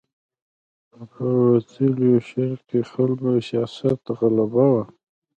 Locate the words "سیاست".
3.49-4.01